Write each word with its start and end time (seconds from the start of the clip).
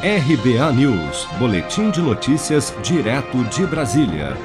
RBA 0.00 0.72
News, 0.74 1.26
Boletim 1.40 1.90
de 1.90 2.00
Notícias, 2.00 2.72
direto 2.84 3.42
de 3.46 3.66
Brasília. 3.66 4.36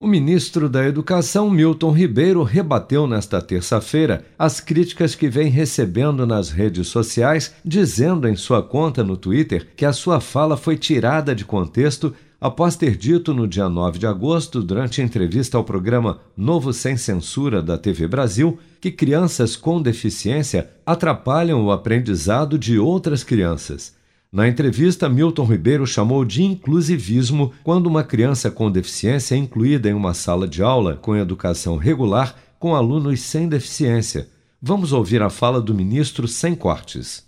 O 0.00 0.06
ministro 0.06 0.68
da 0.68 0.86
Educação, 0.86 1.50
Milton 1.50 1.90
Ribeiro, 1.90 2.44
rebateu 2.44 3.04
nesta 3.08 3.42
terça-feira 3.42 4.24
as 4.38 4.60
críticas 4.60 5.16
que 5.16 5.28
vem 5.28 5.48
recebendo 5.48 6.24
nas 6.24 6.50
redes 6.50 6.86
sociais, 6.86 7.52
dizendo 7.64 8.28
em 8.28 8.36
sua 8.36 8.62
conta 8.62 9.02
no 9.02 9.16
Twitter 9.16 9.66
que 9.74 9.84
a 9.84 9.92
sua 9.92 10.20
fala 10.20 10.56
foi 10.56 10.76
tirada 10.76 11.34
de 11.34 11.44
contexto 11.44 12.14
após 12.40 12.76
ter 12.76 12.96
dito 12.96 13.34
no 13.34 13.48
dia 13.48 13.68
9 13.68 13.98
de 13.98 14.06
agosto, 14.06 14.62
durante 14.62 15.02
entrevista 15.02 15.58
ao 15.58 15.64
programa 15.64 16.20
Novo 16.36 16.72
Sem 16.72 16.96
Censura 16.96 17.60
da 17.60 17.76
TV 17.76 18.06
Brasil, 18.06 18.56
que 18.80 18.92
crianças 18.92 19.56
com 19.56 19.82
deficiência 19.82 20.70
atrapalham 20.86 21.64
o 21.64 21.72
aprendizado 21.72 22.56
de 22.56 22.78
outras 22.78 23.24
crianças. 23.24 24.03
Na 24.34 24.48
entrevista, 24.48 25.08
Milton 25.08 25.44
Ribeiro 25.44 25.86
chamou 25.86 26.24
de 26.24 26.42
inclusivismo 26.42 27.54
quando 27.62 27.86
uma 27.86 28.02
criança 28.02 28.50
com 28.50 28.68
deficiência 28.68 29.36
é 29.36 29.38
incluída 29.38 29.88
em 29.88 29.94
uma 29.94 30.12
sala 30.12 30.48
de 30.48 30.60
aula 30.60 30.96
com 30.96 31.14
educação 31.14 31.76
regular 31.76 32.34
com 32.58 32.74
alunos 32.74 33.20
sem 33.20 33.48
deficiência. 33.48 34.28
Vamos 34.60 34.92
ouvir 34.92 35.22
a 35.22 35.30
fala 35.30 35.60
do 35.60 35.72
ministro 35.72 36.26
sem 36.26 36.52
cortes. 36.56 37.24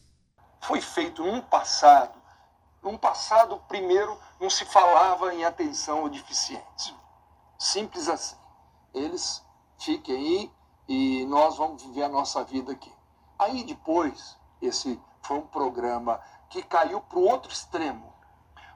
Foi 0.60 0.80
feito 0.80 1.22
num 1.22 1.40
passado 1.42 2.16
num 2.82 2.98
passado, 2.98 3.60
primeiro, 3.68 4.18
não 4.40 4.50
se 4.50 4.64
falava 4.64 5.32
em 5.32 5.44
atenção 5.44 5.98
ao 5.98 6.08
deficiente. 6.08 6.96
Simples 7.56 8.08
assim. 8.08 8.36
Eles 8.92 9.44
fiquem 9.78 10.16
aí 10.16 10.52
e 10.88 11.24
nós 11.26 11.56
vamos 11.56 11.84
viver 11.84 12.02
a 12.02 12.08
nossa 12.08 12.42
vida 12.42 12.72
aqui. 12.72 12.92
Aí 13.38 13.62
depois, 13.62 14.36
esse 14.60 15.00
foi 15.22 15.38
um 15.38 15.46
programa 15.46 16.20
que 16.48 16.62
caiu 16.62 17.00
para 17.00 17.18
o 17.18 17.24
outro 17.24 17.50
extremo, 17.52 18.12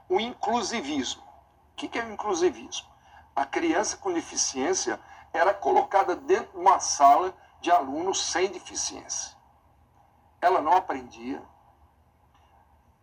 o 0.09 0.19
inclusivismo. 0.19 1.23
O 1.71 1.75
que 1.75 1.97
é 1.97 2.03
o 2.03 2.11
inclusivismo? 2.11 2.87
A 3.35 3.45
criança 3.45 3.97
com 3.97 4.13
deficiência 4.13 4.99
era 5.33 5.53
colocada 5.53 6.15
dentro 6.15 6.51
de 6.51 6.57
uma 6.57 6.79
sala 6.79 7.33
de 7.61 7.71
alunos 7.71 8.23
sem 8.31 8.49
deficiência. 8.49 9.35
Ela 10.41 10.61
não 10.61 10.73
aprendia, 10.73 11.41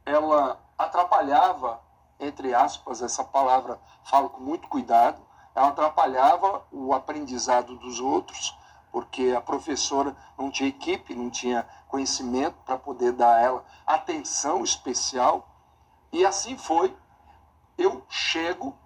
ela 0.05 0.61
atrapalhava, 0.77 1.81
entre 2.19 2.55
aspas, 2.55 3.01
essa 3.03 3.25
palavra 3.25 3.81
falo 4.05 4.31
com 4.31 4.41
muito 4.41 4.69
cuidado, 4.69 5.21
ela 5.55 5.69
atrapalhava 5.69 6.67
o 6.71 6.93
aprendizado 6.95 7.77
dos 7.77 8.01
outros, 8.01 8.57
porque 8.91 9.35
a 9.37 9.41
professora 9.41 10.17
não 10.39 10.51
tinha 10.51 10.69
equipe, 10.69 11.15
não 11.15 11.31
tinha 11.31 11.67
conhecimento 11.89 12.57
para 12.65 12.79
poder 12.79 13.13
dar 13.13 13.37
a 13.37 13.41
ela 13.41 13.65
atenção 13.87 14.63
especial. 14.63 15.49
E 16.13 16.25
assim 16.25 16.57
foi. 16.57 16.97
Eu 17.77 18.05
chego, 18.09 18.77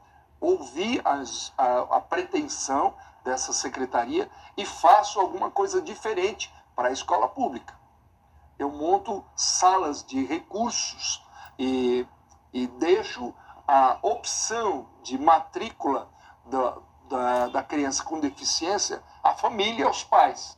ouvi 0.40 1.00
as, 1.04 1.52
a, 1.56 1.96
a 1.96 2.00
pretensão 2.00 2.94
dessa 3.24 3.52
secretaria 3.52 4.30
e 4.56 4.66
faço 4.66 5.20
alguma 5.20 5.50
coisa 5.50 5.80
diferente 5.80 6.52
para 6.74 6.88
a 6.88 6.92
escola 6.92 7.28
pública. 7.28 7.74
Eu 8.58 8.70
monto 8.70 9.24
salas 9.34 10.04
de 10.04 10.24
recursos 10.24 11.24
e, 11.58 12.06
e 12.52 12.66
deixo 12.66 13.34
a 13.66 13.98
opção 14.02 14.86
de 15.02 15.18
matrícula 15.18 16.08
da, 16.44 16.76
da, 17.12 17.48
da 17.48 17.62
criança 17.62 18.02
com 18.02 18.18
deficiência 18.18 19.00
à 19.22 19.30
família 19.34 19.80
e 19.80 19.82
aos 19.82 20.02
pais. 20.02 20.56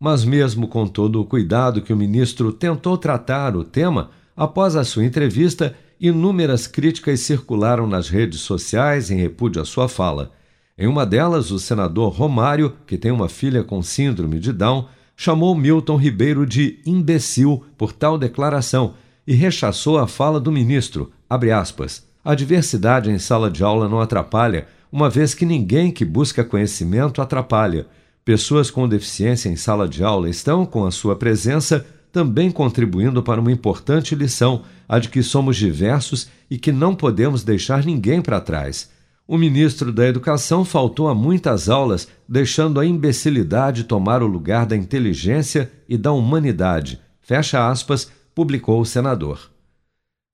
Mas, 0.00 0.24
mesmo 0.24 0.68
com 0.68 0.86
todo 0.86 1.20
o 1.20 1.24
cuidado 1.24 1.82
que 1.82 1.92
o 1.92 1.96
ministro 1.96 2.52
tentou 2.52 2.96
tratar 2.96 3.56
o 3.56 3.64
tema, 3.64 4.10
após 4.36 4.76
a 4.76 4.84
sua 4.84 5.04
entrevista, 5.04 5.76
inúmeras 6.00 6.68
críticas 6.68 7.20
circularam 7.20 7.86
nas 7.86 8.08
redes 8.08 8.40
sociais 8.40 9.10
em 9.10 9.16
repúdio 9.16 9.60
à 9.60 9.64
sua 9.64 9.88
fala. 9.88 10.30
Em 10.78 10.86
uma 10.86 11.04
delas, 11.04 11.50
o 11.50 11.58
senador 11.58 12.12
Romário, 12.12 12.76
que 12.86 12.96
tem 12.96 13.10
uma 13.10 13.28
filha 13.28 13.64
com 13.64 13.82
síndrome 13.82 14.38
de 14.38 14.52
Down, 14.52 14.86
chamou 15.16 15.52
Milton 15.56 15.96
Ribeiro 15.96 16.46
de 16.46 16.80
imbecil 16.86 17.64
por 17.76 17.92
tal 17.92 18.16
declaração 18.16 18.94
e 19.26 19.34
rechaçou 19.34 19.98
a 19.98 20.06
fala 20.06 20.38
do 20.38 20.52
ministro. 20.52 21.10
Aspas, 21.28 22.06
a 22.24 22.36
diversidade 22.36 23.10
em 23.10 23.18
sala 23.18 23.50
de 23.50 23.64
aula 23.64 23.88
não 23.88 24.00
atrapalha, 24.00 24.68
uma 24.90 25.10
vez 25.10 25.34
que 25.34 25.44
ninguém 25.44 25.90
que 25.90 26.04
busca 26.04 26.44
conhecimento 26.44 27.20
atrapalha. 27.20 27.86
Pessoas 28.24 28.70
com 28.70 28.88
deficiência 28.88 29.48
em 29.48 29.56
sala 29.56 29.88
de 29.88 30.02
aula 30.04 30.28
estão, 30.28 30.66
com 30.66 30.84
a 30.84 30.90
sua 30.90 31.16
presença, 31.16 31.86
também 32.12 32.50
contribuindo 32.50 33.22
para 33.22 33.40
uma 33.40 33.52
importante 33.52 34.14
lição, 34.14 34.62
a 34.88 34.98
de 34.98 35.08
que 35.08 35.22
somos 35.22 35.56
diversos 35.56 36.28
e 36.50 36.58
que 36.58 36.72
não 36.72 36.94
podemos 36.94 37.42
deixar 37.42 37.84
ninguém 37.84 38.20
para 38.20 38.40
trás. 38.40 38.90
O 39.26 39.36
ministro 39.36 39.92
da 39.92 40.06
Educação 40.06 40.64
faltou 40.64 41.08
a 41.08 41.14
muitas 41.14 41.68
aulas, 41.68 42.08
deixando 42.26 42.80
a 42.80 42.86
imbecilidade 42.86 43.84
tomar 43.84 44.22
o 44.22 44.26
lugar 44.26 44.64
da 44.64 44.74
inteligência 44.74 45.70
e 45.86 45.98
da 45.98 46.12
humanidade. 46.12 46.98
Fecha 47.20 47.68
aspas, 47.68 48.10
publicou 48.34 48.80
o 48.80 48.86
senador. 48.86 49.50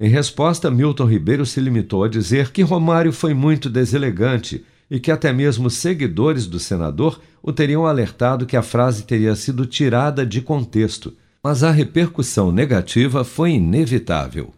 Em 0.01 0.09
resposta, 0.09 0.73
Milton 0.73 1.05
Ribeiro 1.05 1.47
se 1.47 1.61
limitou 1.61 2.03
a 2.03 2.09
dizer 2.09 2.51
que 2.51 2.63
Romário 2.63 3.13
foi 3.13 3.33
muito 3.33 3.71
deselegante 3.71 4.65
e 4.91 4.99
que 4.99 5.11
até 5.11 5.33
mesmo 5.33 5.71
seguidores 5.71 6.49
do 6.49 6.59
senador 6.59 7.21
o 7.41 7.53
teriam 7.53 7.87
alertado 7.87 8.45
que 8.45 8.57
a 8.57 8.63
frase 8.63 9.05
teria 9.05 9.37
sido 9.37 9.65
tirada 9.65 10.27
de 10.27 10.41
contexto, 10.41 11.17
mas 11.43 11.63
a 11.63 11.71
repercussão 11.71 12.51
negativa 12.51 13.23
foi 13.23 13.53
inevitável. 13.53 14.53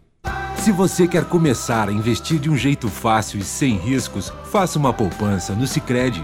Se 0.57 0.71
você 0.71 1.07
quer 1.07 1.25
começar 1.25 1.87
a 1.87 1.93
investir 1.93 2.39
de 2.39 2.49
um 2.49 2.57
jeito 2.57 2.89
fácil 2.89 3.39
e 3.39 3.43
sem 3.43 3.77
riscos, 3.77 4.33
faça 4.45 4.79
uma 4.79 4.91
poupança 4.91 5.53
no 5.53 5.67
Sicredi. 5.67 6.23